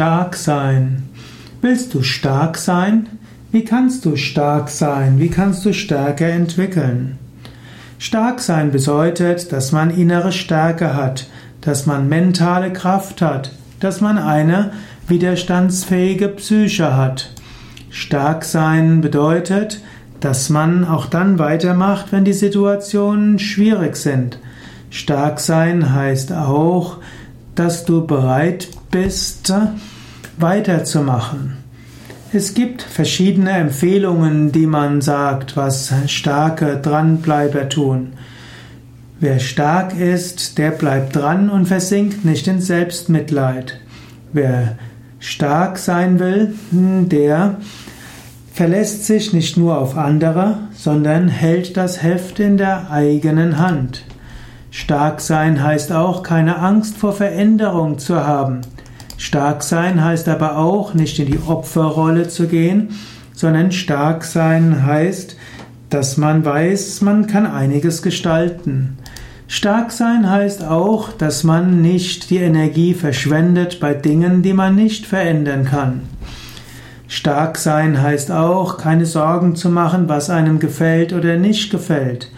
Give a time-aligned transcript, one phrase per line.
[0.00, 1.02] Stark sein.
[1.60, 3.06] Willst du stark sein?
[3.52, 5.18] Wie kannst du stark sein?
[5.18, 7.18] Wie kannst du Stärke entwickeln?
[7.98, 11.26] Stark sein bedeutet, dass man innere Stärke hat,
[11.60, 14.72] dass man mentale Kraft hat, dass man eine
[15.06, 17.30] widerstandsfähige Psyche hat.
[17.90, 19.82] Stark sein bedeutet,
[20.20, 24.38] dass man auch dann weitermacht, wenn die Situationen schwierig sind.
[24.88, 26.96] Stark sein heißt auch,
[27.54, 29.52] dass du bereit bist,
[30.38, 31.58] weiterzumachen.
[32.32, 38.12] Es gibt verschiedene Empfehlungen, die man sagt, was starke Dranbleiber tun.
[39.18, 43.80] Wer stark ist, der bleibt dran und versinkt nicht in Selbstmitleid.
[44.32, 44.78] Wer
[45.18, 47.56] stark sein will, der
[48.52, 54.04] verlässt sich nicht nur auf andere, sondern hält das Heft in der eigenen Hand.
[54.70, 58.60] Stark sein heißt auch, keine Angst vor Veränderung zu haben.
[59.16, 62.90] Stark sein heißt aber auch, nicht in die Opferrolle zu gehen,
[63.34, 65.36] sondern stark sein heißt,
[65.90, 68.96] dass man weiß, man kann einiges gestalten.
[69.48, 75.04] Stark sein heißt auch, dass man nicht die Energie verschwendet bei Dingen, die man nicht
[75.04, 76.02] verändern kann.
[77.08, 82.30] Stark sein heißt auch, keine Sorgen zu machen, was einem gefällt oder nicht gefällt.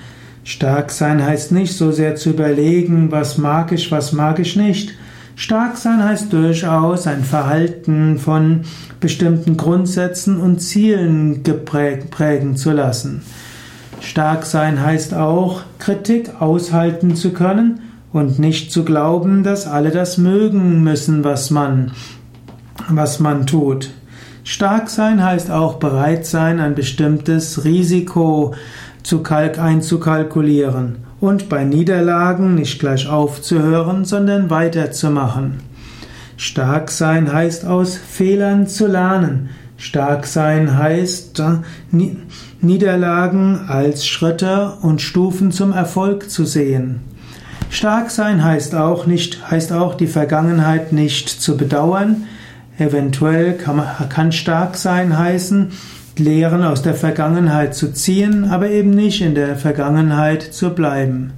[0.45, 4.93] Stark sein heißt nicht so sehr zu überlegen, was mag ich, was mag ich nicht.
[5.37, 8.63] Stark sein heißt durchaus ein Verhalten von
[9.01, 13.23] bestimmten Grundsätzen und Zielen prägen zu lassen.
[14.01, 17.81] Stark sein heißt auch, Kritik aushalten zu können
[18.13, 21.93] und nicht zu glauben, dass alle das mögen müssen, was man,
[22.89, 23.91] was man tut.
[24.45, 28.55] Stark sein heißt auch bereit sein, ein bestimmtes Risiko
[29.03, 35.61] zu kalk einzukalkulieren und bei Niederlagen nicht gleich aufzuhören, sondern weiterzumachen.
[36.37, 39.51] Stark sein heißt aus Fehlern zu lernen.
[39.77, 41.59] Stark sein heißt äh,
[42.61, 47.01] Niederlagen als Schritte und Stufen zum Erfolg zu sehen.
[47.71, 52.25] Stark sein heißt auch nicht, heißt auch die Vergangenheit nicht zu bedauern.
[52.79, 55.73] Eventuell kann, kann stark sein heißen,
[56.19, 61.33] Lehren aus der Vergangenheit zu ziehen, aber eben nicht in der Vergangenheit zu bleiben.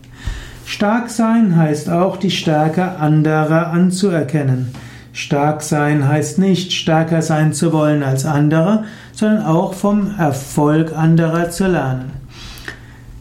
[0.66, 4.74] Stark sein heißt auch, die Stärke anderer anzuerkennen.
[5.12, 11.50] Stark sein heißt nicht, stärker sein zu wollen als andere, sondern auch vom Erfolg anderer
[11.50, 12.10] zu lernen.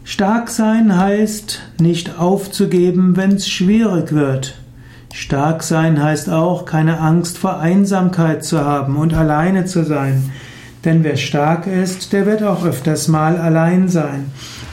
[0.02, 4.56] Stark sein heißt, nicht aufzugeben, wenn es schwierig wird.
[5.12, 10.32] Stark sein heißt auch, keine Angst vor Einsamkeit zu haben und alleine zu sein.
[10.84, 14.30] Denn wer stark ist, der wird auch öfters mal allein sein.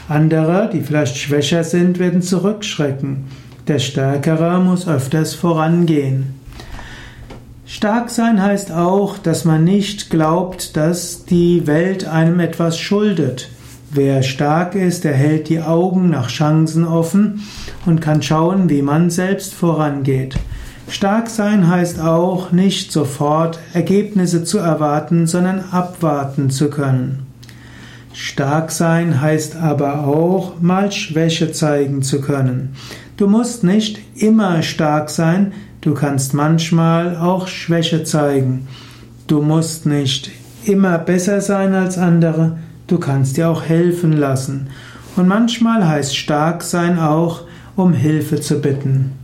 [0.08, 3.24] Andere, die vielleicht schwächer sind, werden zurückschrecken.
[3.68, 6.34] Der Stärkere muss öfters vorangehen.
[7.64, 13.48] Stark sein heißt auch, dass man nicht glaubt, dass die Welt einem etwas schuldet.
[13.90, 17.42] Wer stark ist, der hält die Augen nach Chancen offen
[17.86, 20.34] und kann schauen, wie man selbst vorangeht.
[20.88, 27.26] Stark sein heißt auch, nicht sofort Ergebnisse zu erwarten, sondern abwarten zu können.
[28.12, 32.74] Stark sein heißt aber auch, mal Schwäche zeigen zu können.
[33.16, 38.68] Du musst nicht immer stark sein, du kannst manchmal auch Schwäche zeigen.
[39.26, 40.30] Du musst nicht
[40.64, 44.68] immer besser sein als andere, du kannst dir auch helfen lassen.
[45.16, 47.42] Und manchmal heißt stark sein auch,
[47.76, 49.21] um Hilfe zu bitten.